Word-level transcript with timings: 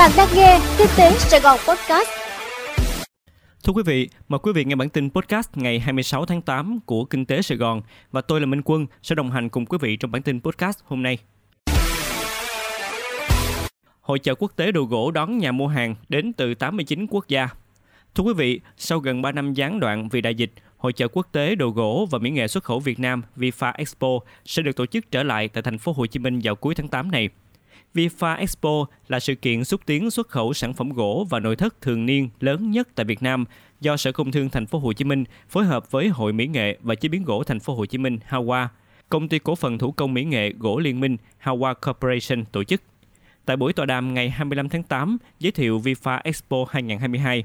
Bạn 0.00 0.10
đang 0.16 0.28
nghe 0.34 0.60
Kinh 0.78 0.88
tế 0.96 1.10
Sài 1.18 1.40
Gòn 1.40 1.58
Podcast. 1.68 2.08
Thưa 3.64 3.72
quý 3.72 3.82
vị, 3.86 4.08
mời 4.28 4.38
quý 4.38 4.52
vị 4.52 4.64
nghe 4.64 4.74
bản 4.74 4.88
tin 4.88 5.10
podcast 5.10 5.48
ngày 5.54 5.80
26 5.80 6.26
tháng 6.26 6.42
8 6.42 6.80
của 6.86 7.04
Kinh 7.04 7.24
tế 7.24 7.42
Sài 7.42 7.58
Gòn 7.58 7.82
và 8.12 8.20
tôi 8.20 8.40
là 8.40 8.46
Minh 8.46 8.62
Quân 8.64 8.86
sẽ 9.02 9.14
đồng 9.14 9.30
hành 9.30 9.48
cùng 9.48 9.66
quý 9.66 9.78
vị 9.80 9.96
trong 9.96 10.10
bản 10.10 10.22
tin 10.22 10.40
podcast 10.40 10.78
hôm 10.84 11.02
nay. 11.02 11.18
Hội 14.00 14.18
chợ 14.18 14.34
quốc 14.34 14.52
tế 14.56 14.72
đồ 14.72 14.82
gỗ 14.82 15.10
đón 15.10 15.38
nhà 15.38 15.52
mua 15.52 15.66
hàng 15.66 15.94
đến 16.08 16.32
từ 16.32 16.54
89 16.54 17.06
quốc 17.10 17.28
gia. 17.28 17.48
Thưa 18.14 18.24
quý 18.24 18.34
vị, 18.34 18.60
sau 18.76 18.98
gần 18.98 19.22
3 19.22 19.32
năm 19.32 19.54
gián 19.54 19.80
đoạn 19.80 20.08
vì 20.08 20.20
đại 20.20 20.34
dịch, 20.34 20.52
Hội 20.76 20.92
chợ 20.92 21.08
quốc 21.08 21.26
tế 21.32 21.54
đồ 21.54 21.68
gỗ 21.68 22.08
và 22.10 22.18
mỹ 22.18 22.30
nghệ 22.30 22.48
xuất 22.48 22.64
khẩu 22.64 22.80
Việt 22.80 23.00
Nam 23.00 23.22
VIFA 23.36 23.72
Expo 23.76 24.08
sẽ 24.44 24.62
được 24.62 24.76
tổ 24.76 24.86
chức 24.86 25.10
trở 25.10 25.22
lại 25.22 25.48
tại 25.48 25.62
thành 25.62 25.78
phố 25.78 25.92
Hồ 25.92 26.06
Chí 26.06 26.18
Minh 26.18 26.40
vào 26.42 26.56
cuối 26.56 26.74
tháng 26.74 26.88
8 26.88 27.10
này. 27.10 27.28
VIFA 27.94 28.36
Expo 28.36 28.84
là 29.08 29.20
sự 29.20 29.34
kiện 29.34 29.64
xúc 29.64 29.80
tiến 29.86 30.10
xuất 30.10 30.28
khẩu 30.28 30.54
sản 30.54 30.74
phẩm 30.74 30.90
gỗ 30.90 31.26
và 31.30 31.40
nội 31.40 31.56
thất 31.56 31.80
thường 31.80 32.06
niên 32.06 32.28
lớn 32.40 32.70
nhất 32.70 32.88
tại 32.94 33.06
Việt 33.06 33.22
Nam 33.22 33.44
do 33.80 33.96
Sở 33.96 34.12
Công 34.12 34.32
Thương 34.32 34.48
Thành 34.48 34.66
phố 34.66 34.78
Hồ 34.78 34.92
Chí 34.92 35.04
Minh 35.04 35.24
phối 35.48 35.64
hợp 35.64 35.90
với 35.90 36.08
Hội 36.08 36.32
Mỹ 36.32 36.46
nghệ 36.46 36.78
và 36.82 36.94
chế 36.94 37.08
biến 37.08 37.24
gỗ 37.24 37.44
Thành 37.44 37.60
phố 37.60 37.74
Hồ 37.74 37.86
Chí 37.86 37.98
Minh 37.98 38.18
HAWA, 38.28 38.66
công 39.08 39.28
ty 39.28 39.38
cổ 39.38 39.54
phần 39.54 39.78
thủ 39.78 39.92
công 39.92 40.14
mỹ 40.14 40.24
nghệ 40.24 40.52
gỗ 40.58 40.78
Liên 40.78 41.00
minh 41.00 41.16
HAWA 41.42 41.74
Corporation 41.74 42.44
tổ 42.44 42.64
chức. 42.64 42.82
Tại 43.44 43.56
buổi 43.56 43.72
tọa 43.72 43.86
đàm 43.86 44.14
ngày 44.14 44.30
25 44.30 44.68
tháng 44.68 44.82
8 44.82 45.18
giới 45.40 45.52
thiệu 45.52 45.80
VIFA 45.80 46.20
Expo 46.24 46.56
2022, 46.70 47.44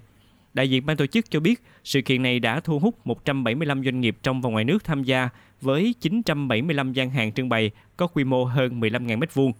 đại 0.53 0.69
diện 0.69 0.85
ban 0.85 0.97
tổ 0.97 1.05
chức 1.05 1.31
cho 1.31 1.39
biết 1.39 1.61
sự 1.83 2.01
kiện 2.01 2.23
này 2.23 2.39
đã 2.39 2.59
thu 2.59 2.79
hút 2.79 3.07
175 3.07 3.83
doanh 3.83 4.01
nghiệp 4.01 4.17
trong 4.23 4.41
và 4.41 4.49
ngoài 4.49 4.63
nước 4.63 4.83
tham 4.83 5.03
gia 5.03 5.29
với 5.61 5.95
975 6.01 6.93
gian 6.93 7.09
hàng 7.09 7.31
trưng 7.31 7.49
bày 7.49 7.71
có 7.97 8.07
quy 8.07 8.23
mô 8.23 8.43
hơn 8.43 8.79
15.000 8.79 9.19
m2. 9.19 9.51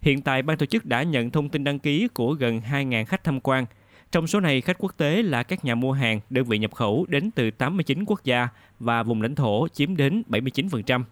Hiện 0.00 0.22
tại, 0.22 0.42
ban 0.42 0.56
tổ 0.56 0.66
chức 0.66 0.86
đã 0.86 1.02
nhận 1.02 1.30
thông 1.30 1.48
tin 1.48 1.64
đăng 1.64 1.78
ký 1.78 2.08
của 2.08 2.32
gần 2.32 2.60
2.000 2.70 3.04
khách 3.04 3.24
tham 3.24 3.40
quan. 3.40 3.66
Trong 4.12 4.26
số 4.26 4.40
này, 4.40 4.60
khách 4.60 4.78
quốc 4.78 4.96
tế 4.96 5.22
là 5.22 5.42
các 5.42 5.64
nhà 5.64 5.74
mua 5.74 5.92
hàng, 5.92 6.20
đơn 6.30 6.44
vị 6.44 6.58
nhập 6.58 6.74
khẩu 6.74 7.06
đến 7.08 7.30
từ 7.30 7.50
89 7.50 8.04
quốc 8.06 8.24
gia 8.24 8.48
và 8.78 9.02
vùng 9.02 9.22
lãnh 9.22 9.34
thổ 9.34 9.68
chiếm 9.68 9.96
đến 9.96 10.22
79%. 10.28 11.02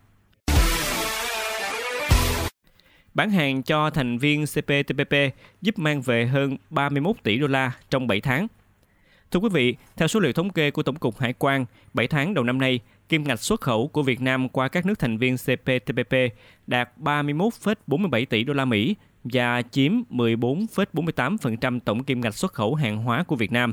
Bán 3.15 3.31
hàng 3.31 3.63
cho 3.63 3.91
thành 3.91 4.19
viên 4.19 4.45
CPTPP 4.47 5.15
giúp 5.63 5.79
mang 5.79 6.03
về 6.03 6.27
hơn 6.27 6.57
31 6.71 7.17
tỷ 7.23 7.39
đô 7.39 7.47
la 7.47 7.73
trong 7.91 8.07
7 8.07 8.21
tháng. 8.21 8.47
Thưa 9.31 9.41
quý 9.41 9.49
vị, 9.53 9.77
theo 9.97 10.09
số 10.09 10.21
liệu 10.21 10.33
thống 10.33 10.51
kê 10.51 10.71
của 10.71 10.83
Tổng 10.83 10.97
cục 10.97 11.19
Hải 11.19 11.33
quan, 11.33 11.65
7 11.95 12.07
tháng 12.07 12.35
đầu 12.35 12.45
năm 12.45 12.59
nay, 12.59 12.81
kim 13.09 13.25
ngạch 13.25 13.41
xuất 13.41 13.61
khẩu 13.61 13.89
của 13.89 14.03
Việt 14.03 14.21
Nam 14.21 14.49
qua 14.49 14.69
các 14.69 14.87
nước 14.87 14.99
thành 14.99 15.19
viên 15.19 15.37
CPTPP 15.37 16.15
đạt 16.67 16.91
31,47 16.99 18.27
tỷ 18.31 18.45
đô 18.45 18.55
la 18.55 18.65
Mỹ 18.65 18.97
và 19.25 19.63
chiếm 19.63 19.93
14,48% 20.11 21.81
tổng 21.81 22.05
kim 22.05 22.21
ngạch 22.21 22.35
xuất 22.35 22.53
khẩu 22.53 22.75
hàng 22.75 22.97
hóa 22.97 23.23
của 23.23 23.37
Việt 23.37 23.53
Nam. 23.53 23.73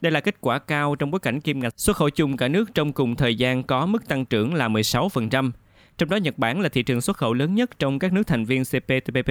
Đây 0.00 0.12
là 0.12 0.20
kết 0.20 0.40
quả 0.40 0.58
cao 0.58 0.94
trong 0.94 1.10
bối 1.10 1.20
cảnh 1.20 1.40
kim 1.40 1.60
ngạch 1.60 1.80
xuất 1.80 1.96
khẩu 1.96 2.10
chung 2.10 2.36
cả 2.36 2.48
nước 2.48 2.74
trong 2.74 2.92
cùng 2.92 3.16
thời 3.16 3.34
gian 3.34 3.62
có 3.62 3.86
mức 3.86 4.08
tăng 4.08 4.24
trưởng 4.24 4.54
là 4.54 4.68
16%. 4.68 5.50
Trong 5.98 6.08
đó 6.08 6.16
Nhật 6.16 6.38
Bản 6.38 6.60
là 6.60 6.68
thị 6.68 6.82
trường 6.82 7.00
xuất 7.00 7.16
khẩu 7.16 7.34
lớn 7.34 7.54
nhất 7.54 7.78
trong 7.78 7.98
các 7.98 8.12
nước 8.12 8.26
thành 8.26 8.44
viên 8.44 8.64
CPTPP 8.64 9.30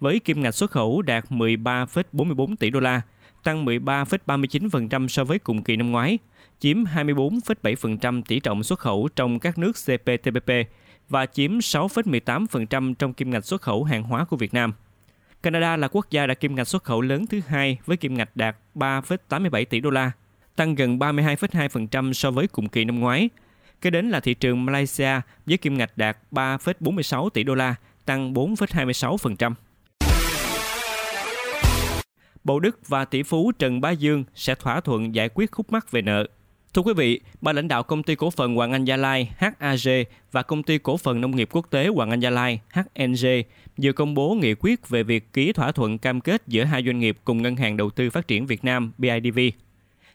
với 0.00 0.18
kim 0.18 0.42
ngạch 0.42 0.54
xuất 0.54 0.70
khẩu 0.70 1.02
đạt 1.02 1.24
13,44 1.30 2.56
tỷ 2.56 2.70
đô 2.70 2.80
la, 2.80 3.02
tăng 3.44 3.64
13,39% 3.64 5.08
so 5.08 5.24
với 5.24 5.38
cùng 5.38 5.62
kỳ 5.62 5.76
năm 5.76 5.90
ngoái, 5.90 6.18
chiếm 6.62 6.84
24,7% 6.84 8.22
tỷ 8.22 8.40
trọng 8.40 8.62
xuất 8.62 8.78
khẩu 8.78 9.08
trong 9.16 9.38
các 9.38 9.58
nước 9.58 9.72
CPTPP 9.72 10.50
và 11.08 11.26
chiếm 11.26 11.58
6,18% 11.58 12.94
trong 12.94 13.14
kim 13.14 13.30
ngạch 13.30 13.44
xuất 13.44 13.62
khẩu 13.62 13.84
hàng 13.84 14.02
hóa 14.02 14.24
của 14.24 14.36
Việt 14.36 14.54
Nam. 14.54 14.72
Canada 15.42 15.76
là 15.76 15.88
quốc 15.88 16.06
gia 16.10 16.26
đạt 16.26 16.40
kim 16.40 16.54
ngạch 16.54 16.68
xuất 16.68 16.84
khẩu 16.84 17.00
lớn 17.00 17.26
thứ 17.26 17.40
hai 17.46 17.78
với 17.86 17.96
kim 17.96 18.14
ngạch 18.14 18.36
đạt 18.36 18.56
3,87 18.74 19.64
tỷ 19.64 19.80
đô 19.80 19.90
la, 19.90 20.12
tăng 20.56 20.74
gần 20.74 20.98
32,2% 20.98 22.12
so 22.12 22.30
với 22.30 22.48
cùng 22.48 22.68
kỳ 22.68 22.84
năm 22.84 23.00
ngoái. 23.00 23.28
Kế 23.80 23.90
đến 23.90 24.10
là 24.10 24.20
thị 24.20 24.34
trường 24.34 24.64
Malaysia 24.64 25.20
với 25.46 25.58
kim 25.58 25.78
ngạch 25.78 25.98
đạt 25.98 26.18
3,46 26.32 27.28
tỷ 27.28 27.42
đô 27.42 27.54
la, 27.54 27.74
tăng 28.04 28.34
4,26%. 28.34 29.54
Bộ 32.44 32.60
Đức 32.60 32.88
và 32.88 33.04
tỷ 33.04 33.22
phú 33.22 33.52
Trần 33.58 33.80
Bá 33.80 33.90
Dương 33.90 34.24
sẽ 34.34 34.54
thỏa 34.54 34.80
thuận 34.80 35.14
giải 35.14 35.28
quyết 35.34 35.52
khúc 35.52 35.72
mắc 35.72 35.90
về 35.90 36.02
nợ. 36.02 36.26
Thưa 36.74 36.82
quý 36.82 36.92
vị, 36.96 37.20
ba 37.40 37.52
lãnh 37.52 37.68
đạo 37.68 37.82
công 37.82 38.02
ty 38.02 38.14
cổ 38.14 38.30
phần 38.30 38.54
Hoàng 38.54 38.72
Anh 38.72 38.84
Gia 38.84 38.96
Lai 38.96 39.32
HAG 39.36 40.04
và 40.32 40.42
công 40.42 40.62
ty 40.62 40.78
cổ 40.78 40.96
phần 40.96 41.20
nông 41.20 41.36
nghiệp 41.36 41.48
quốc 41.52 41.66
tế 41.70 41.86
Hoàng 41.86 42.10
Anh 42.10 42.20
Gia 42.20 42.30
Lai 42.30 42.60
HNG 42.72 43.26
vừa 43.82 43.92
công 43.92 44.14
bố 44.14 44.34
nghị 44.34 44.54
quyết 44.54 44.88
về 44.88 45.02
việc 45.02 45.32
ký 45.32 45.52
thỏa 45.52 45.72
thuận 45.72 45.98
cam 45.98 46.20
kết 46.20 46.42
giữa 46.46 46.64
hai 46.64 46.82
doanh 46.86 46.98
nghiệp 46.98 47.18
cùng 47.24 47.42
Ngân 47.42 47.56
hàng 47.56 47.76
Đầu 47.76 47.90
tư 47.90 48.10
Phát 48.10 48.28
triển 48.28 48.46
Việt 48.46 48.64
Nam 48.64 48.92
BIDV. 48.98 49.38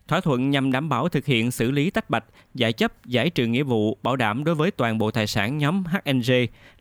Thỏa 0.08 0.22
thuận 0.22 0.50
nhằm 0.50 0.72
đảm 0.72 0.90
bảo 0.90 1.10
thực 1.10 1.26
hiện 1.26 1.52
xử 1.52 1.72
lý 1.72 1.90
tách 1.90 2.10
bạch, 2.10 2.26
giải 2.54 2.74
chấp, 2.74 3.06
giải 3.06 3.30
trừ 3.30 3.46
nghĩa 3.46 3.64
vụ, 3.64 3.98
bảo 4.04 4.16
đảm 4.16 4.44
đối 4.44 4.56
với 4.56 4.72
toàn 4.72 4.98
bộ 4.98 5.12
tài 5.12 5.28
sản 5.28 5.58
nhóm 5.58 5.84
HNG 5.86 6.32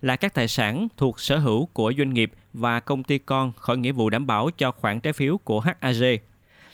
là 0.01 0.17
các 0.17 0.35
tài 0.35 0.49
sản 0.49 0.89
thuộc 0.97 1.21
sở 1.21 1.39
hữu 1.39 1.67
của 1.67 1.93
doanh 1.99 2.15
nghiệp 2.15 2.33
và 2.53 2.81
công 2.81 3.03
ty 3.03 3.19
con 3.19 3.53
khỏi 3.57 3.79
nghĩa 3.79 3.93
vụ 3.93 4.11
đảm 4.11 4.27
bảo 4.27 4.51
cho 4.59 4.71
khoản 4.71 5.01
trái 5.01 5.13
phiếu 5.13 5.39
của 5.39 5.61
HAG. 5.61 6.03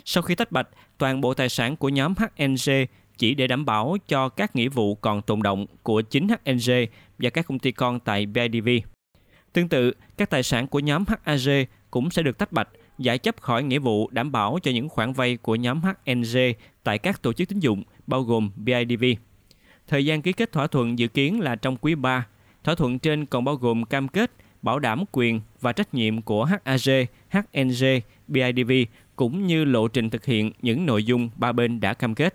Sau 0.04 0.22
khi 0.22 0.34
tách 0.34 0.52
bạch, 0.52 0.68
toàn 0.98 1.20
bộ 1.20 1.34
tài 1.34 1.48
sản 1.48 1.76
của 1.76 1.88
nhóm 1.88 2.14
HNG 2.16 2.70
chỉ 3.18 3.34
để 3.34 3.46
đảm 3.46 3.64
bảo 3.64 3.96
cho 4.08 4.28
các 4.28 4.56
nghĩa 4.56 4.68
vụ 4.68 4.94
còn 4.94 5.22
tồn 5.22 5.42
động 5.42 5.66
của 5.82 6.00
chính 6.02 6.28
HNG 6.28 6.70
và 7.18 7.30
các 7.30 7.46
công 7.46 7.58
ty 7.58 7.72
con 7.72 8.00
tại 8.00 8.26
BIDV. 8.26 8.68
Tương 9.52 9.68
tự, 9.68 9.92
các 10.16 10.30
tài 10.30 10.42
sản 10.42 10.66
của 10.66 10.78
nhóm 10.78 11.04
HAG 11.24 11.64
cũng 11.90 12.10
sẽ 12.10 12.22
được 12.22 12.38
tách 12.38 12.52
bạch, 12.52 12.68
giải 12.98 13.18
chấp 13.18 13.40
khỏi 13.40 13.62
nghĩa 13.62 13.78
vụ 13.78 14.08
đảm 14.10 14.32
bảo 14.32 14.58
cho 14.62 14.70
những 14.70 14.88
khoản 14.88 15.12
vay 15.12 15.36
của 15.36 15.54
nhóm 15.54 15.80
HNG 15.82 16.38
tại 16.84 16.98
các 16.98 17.22
tổ 17.22 17.32
chức 17.32 17.48
tín 17.48 17.58
dụng, 17.58 17.82
bao 18.06 18.22
gồm 18.22 18.50
BIDV. 18.56 19.04
Thời 19.88 20.06
gian 20.06 20.22
ký 20.22 20.32
kết 20.32 20.52
thỏa 20.52 20.66
thuận 20.66 20.98
dự 20.98 21.08
kiến 21.08 21.40
là 21.40 21.56
trong 21.56 21.76
quý 21.76 21.94
3. 21.94 22.26
Thỏa 22.64 22.74
thuận 22.74 22.98
trên 22.98 23.26
còn 23.26 23.44
bao 23.44 23.54
gồm 23.54 23.84
cam 23.84 24.08
kết 24.08 24.32
bảo 24.62 24.78
đảm 24.78 25.04
quyền 25.12 25.40
và 25.60 25.72
trách 25.72 25.94
nhiệm 25.94 26.22
của 26.22 26.44
HAG, 26.44 27.06
HNG, 27.30 27.84
BIDV 28.28 28.72
cũng 29.22 29.46
như 29.46 29.64
lộ 29.64 29.88
trình 29.88 30.10
thực 30.10 30.24
hiện 30.24 30.52
những 30.62 30.86
nội 30.86 31.04
dung 31.04 31.30
ba 31.36 31.52
bên 31.52 31.80
đã 31.80 31.94
cam 31.94 32.14
kết. 32.14 32.34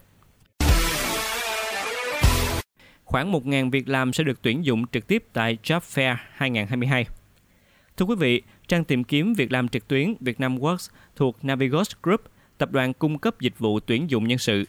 Khoảng 3.03 3.31
1.000 3.31 3.72
việc 3.72 3.90
làm 3.90 4.14
sẽ 4.14 4.24
được 4.24 4.42
tuyển 4.42 4.66
dụng 4.66 4.88
trực 4.88 5.08
tiếp 5.08 5.24
tại 5.34 5.58
Job 5.64 5.80
Fair 5.80 6.16
2022. 6.31 7.06
Thưa 7.98 8.06
quý 8.06 8.16
vị, 8.16 8.42
trang 8.68 8.84
tìm 8.84 9.03
kiếm 9.03 9.34
việc 9.34 9.52
làm 9.52 9.68
trực 9.68 9.88
tuyến 9.88 10.14
Vietnam 10.20 10.58
Works 10.58 10.90
thuộc 11.16 11.46
Navigos 11.46 11.92
Group, 12.03 12.22
tập 12.58 12.72
đoàn 12.72 12.94
cung 12.94 13.19
cấp 13.19 13.40
dịch 13.40 13.59
vụ 13.59 13.80
tuyển 13.80 14.09
dụng 14.09 14.28
nhân 14.28 14.38
sự. 14.38 14.66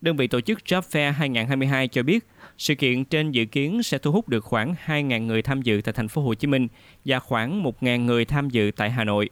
Đơn 0.00 0.16
vị 0.16 0.26
tổ 0.26 0.40
chức 0.40 0.58
Job 0.64 0.82
Fair 0.90 1.12
2022 1.12 1.88
cho 1.88 2.02
biết, 2.02 2.26
sự 2.58 2.74
kiện 2.74 3.04
trên 3.04 3.30
dự 3.30 3.44
kiến 3.44 3.82
sẽ 3.82 3.98
thu 3.98 4.12
hút 4.12 4.28
được 4.28 4.44
khoảng 4.44 4.74
2.000 4.86 5.26
người 5.26 5.42
tham 5.42 5.62
dự 5.62 5.80
tại 5.84 5.92
thành 5.92 6.08
phố 6.08 6.22
Hồ 6.22 6.34
Chí 6.34 6.46
Minh 6.46 6.68
và 7.04 7.18
khoảng 7.18 7.62
1.000 7.62 8.04
người 8.04 8.24
tham 8.24 8.50
dự 8.50 8.70
tại 8.76 8.90
Hà 8.90 9.04
Nội. 9.04 9.30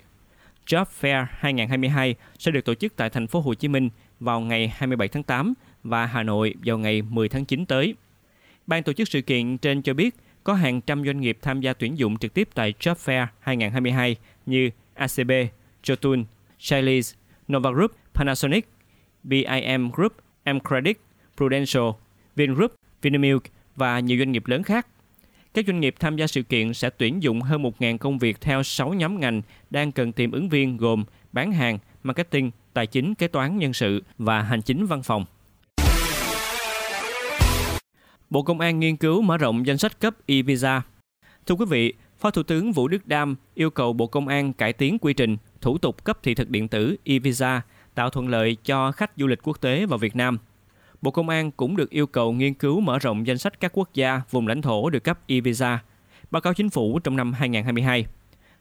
Job 0.68 0.84
Fair 1.00 1.26
2022 1.30 2.14
sẽ 2.38 2.50
được 2.50 2.64
tổ 2.64 2.74
chức 2.74 2.96
tại 2.96 3.10
thành 3.10 3.26
phố 3.26 3.40
Hồ 3.40 3.54
Chí 3.54 3.68
Minh 3.68 3.90
vào 4.20 4.40
ngày 4.40 4.72
27 4.76 5.08
tháng 5.08 5.22
8 5.22 5.54
và 5.82 6.06
Hà 6.06 6.22
Nội 6.22 6.54
vào 6.64 6.78
ngày 6.78 7.02
10 7.02 7.28
tháng 7.28 7.44
9 7.44 7.66
tới. 7.66 7.94
Ban 8.66 8.82
tổ 8.82 8.92
chức 8.92 9.08
sự 9.08 9.20
kiện 9.20 9.58
trên 9.58 9.82
cho 9.82 9.94
biết 9.94 10.14
có 10.44 10.54
hàng 10.54 10.80
trăm 10.80 11.04
doanh 11.04 11.20
nghiệp 11.20 11.38
tham 11.42 11.60
gia 11.60 11.72
tuyển 11.72 11.98
dụng 11.98 12.18
trực 12.18 12.34
tiếp 12.34 12.48
tại 12.54 12.74
Job 12.80 12.94
Fair 12.94 13.26
2022 13.40 14.16
như 14.46 14.70
ACB, 14.94 15.30
Jotun, 15.82 16.24
Chili's, 16.58 17.14
Nova 17.52 17.70
Group, 17.70 17.92
Panasonic, 18.14 18.68
BIM 19.22 19.90
Group, 19.90 20.12
M 20.44 20.58
Credit, 20.68 21.00
Prudential, 21.36 21.90
Vingroup, 22.36 22.74
Vinamilk 23.02 23.42
và 23.76 24.00
nhiều 24.00 24.18
doanh 24.18 24.32
nghiệp 24.32 24.46
lớn 24.46 24.62
khác. 24.62 24.86
Các 25.58 25.66
doanh 25.66 25.80
nghiệp 25.80 25.94
tham 26.00 26.16
gia 26.16 26.26
sự 26.26 26.42
kiện 26.42 26.74
sẽ 26.74 26.90
tuyển 26.90 27.22
dụng 27.22 27.42
hơn 27.42 27.62
1.000 27.62 27.98
công 27.98 28.18
việc 28.18 28.40
theo 28.40 28.62
6 28.62 28.94
nhóm 28.94 29.20
ngành 29.20 29.42
đang 29.70 29.92
cần 29.92 30.12
tìm 30.12 30.30
ứng 30.30 30.48
viên 30.48 30.76
gồm 30.76 31.04
bán 31.32 31.52
hàng, 31.52 31.78
marketing, 32.02 32.50
tài 32.72 32.86
chính, 32.86 33.14
kế 33.14 33.28
toán, 33.28 33.58
nhân 33.58 33.72
sự 33.72 34.02
và 34.18 34.42
hành 34.42 34.62
chính 34.62 34.86
văn 34.86 35.02
phòng. 35.02 35.24
Bộ 38.30 38.42
Công 38.42 38.60
an 38.60 38.80
nghiên 38.80 38.96
cứu 38.96 39.22
mở 39.22 39.38
rộng 39.38 39.66
danh 39.66 39.78
sách 39.78 40.00
cấp 40.00 40.14
e-visa. 40.26 40.82
Thưa 41.46 41.54
quý 41.54 41.64
vị, 41.68 41.94
Phó 42.18 42.30
Thủ 42.30 42.42
tướng 42.42 42.72
Vũ 42.72 42.88
Đức 42.88 43.06
Đam 43.06 43.36
yêu 43.54 43.70
cầu 43.70 43.92
Bộ 43.92 44.06
Công 44.06 44.28
an 44.28 44.52
cải 44.52 44.72
tiến 44.72 44.98
quy 44.98 45.12
trình, 45.12 45.36
thủ 45.60 45.78
tục 45.78 46.04
cấp 46.04 46.18
thị 46.22 46.34
thực 46.34 46.50
điện 46.50 46.68
tử 46.68 46.96
e-visa, 47.04 47.62
tạo 47.94 48.10
thuận 48.10 48.28
lợi 48.28 48.56
cho 48.64 48.92
khách 48.92 49.10
du 49.16 49.26
lịch 49.26 49.42
quốc 49.42 49.60
tế 49.60 49.86
vào 49.86 49.98
Việt 49.98 50.16
Nam. 50.16 50.38
Bộ 51.02 51.10
Công 51.10 51.28
an 51.28 51.50
cũng 51.50 51.76
được 51.76 51.90
yêu 51.90 52.06
cầu 52.06 52.32
nghiên 52.32 52.54
cứu 52.54 52.80
mở 52.80 52.98
rộng 52.98 53.26
danh 53.26 53.38
sách 53.38 53.60
các 53.60 53.72
quốc 53.74 53.94
gia, 53.94 54.20
vùng 54.30 54.46
lãnh 54.46 54.62
thổ 54.62 54.90
được 54.90 55.04
cấp 55.04 55.18
e-visa, 55.26 55.78
báo 56.30 56.40
cáo 56.40 56.54
chính 56.54 56.70
phủ 56.70 56.98
trong 56.98 57.16
năm 57.16 57.32
2022. 57.32 58.06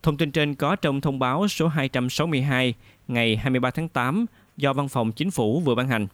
Thông 0.02 0.16
tin 0.16 0.30
trên 0.30 0.54
có 0.54 0.76
trong 0.76 1.00
thông 1.00 1.18
báo 1.18 1.48
số 1.48 1.68
262 1.68 2.74
ngày 3.08 3.36
23 3.36 3.70
tháng 3.70 3.88
8 3.88 4.26
do 4.56 4.72
Văn 4.72 4.88
phòng 4.88 5.12
Chính 5.12 5.30
phủ 5.30 5.60
vừa 5.60 5.74
ban 5.74 5.88
hành. 5.88 6.06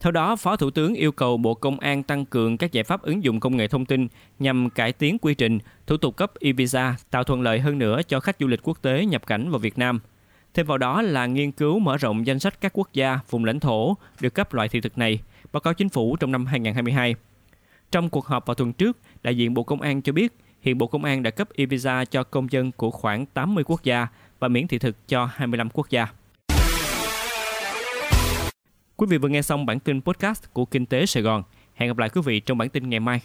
Theo 0.00 0.10
đó, 0.10 0.36
Phó 0.36 0.56
Thủ 0.56 0.70
tướng 0.70 0.94
yêu 0.94 1.12
cầu 1.12 1.36
Bộ 1.36 1.54
Công 1.54 1.80
an 1.80 2.02
tăng 2.02 2.24
cường 2.24 2.56
các 2.56 2.72
giải 2.72 2.84
pháp 2.84 3.02
ứng 3.02 3.24
dụng 3.24 3.40
công 3.40 3.56
nghệ 3.56 3.68
thông 3.68 3.84
tin 3.84 4.08
nhằm 4.38 4.70
cải 4.70 4.92
tiến 4.92 5.18
quy 5.18 5.34
trình, 5.34 5.58
thủ 5.86 5.96
tục 5.96 6.16
cấp 6.16 6.32
e-visa, 6.40 6.96
tạo 7.10 7.24
thuận 7.24 7.42
lợi 7.42 7.60
hơn 7.60 7.78
nữa 7.78 8.00
cho 8.08 8.20
khách 8.20 8.36
du 8.40 8.46
lịch 8.46 8.60
quốc 8.62 8.82
tế 8.82 9.04
nhập 9.04 9.26
cảnh 9.26 9.50
vào 9.50 9.58
Việt 9.58 9.78
Nam. 9.78 10.00
Thêm 10.54 10.66
vào 10.66 10.78
đó 10.78 11.02
là 11.02 11.26
nghiên 11.26 11.52
cứu 11.52 11.78
mở 11.78 11.96
rộng 11.96 12.26
danh 12.26 12.38
sách 12.38 12.60
các 12.60 12.72
quốc 12.74 12.88
gia, 12.92 13.18
vùng 13.30 13.44
lãnh 13.44 13.60
thổ 13.60 13.96
được 14.20 14.34
cấp 14.34 14.54
loại 14.54 14.68
thị 14.68 14.80
thực 14.80 14.98
này, 14.98 15.18
báo 15.52 15.60
cáo 15.60 15.74
chính 15.74 15.88
phủ 15.88 16.16
trong 16.16 16.32
năm 16.32 16.46
2022. 16.46 17.14
Trong 17.90 18.08
cuộc 18.08 18.26
họp 18.26 18.46
vào 18.46 18.54
tuần 18.54 18.72
trước, 18.72 18.98
đại 19.22 19.36
diện 19.36 19.54
Bộ 19.54 19.62
Công 19.62 19.80
an 19.80 20.02
cho 20.02 20.12
biết 20.12 20.32
hiện 20.60 20.78
Bộ 20.78 20.86
Công 20.86 21.04
an 21.04 21.22
đã 21.22 21.30
cấp 21.30 21.48
e-visa 21.54 22.04
cho 22.04 22.24
công 22.24 22.52
dân 22.52 22.72
của 22.72 22.90
khoảng 22.90 23.26
80 23.26 23.64
quốc 23.66 23.84
gia 23.84 24.08
và 24.38 24.48
miễn 24.48 24.68
thị 24.68 24.78
thực 24.78 25.08
cho 25.08 25.28
25 25.34 25.68
quốc 25.70 25.90
gia. 25.90 26.06
Quý 28.96 29.06
vị 29.10 29.18
vừa 29.18 29.28
nghe 29.28 29.42
xong 29.42 29.66
bản 29.66 29.80
tin 29.80 30.02
podcast 30.02 30.52
của 30.52 30.64
Kinh 30.64 30.86
tế 30.86 31.06
Sài 31.06 31.22
Gòn. 31.22 31.42
Hẹn 31.74 31.88
gặp 31.88 31.98
lại 31.98 32.08
quý 32.08 32.20
vị 32.24 32.40
trong 32.40 32.58
bản 32.58 32.68
tin 32.68 32.90
ngày 32.90 33.00
mai. 33.00 33.20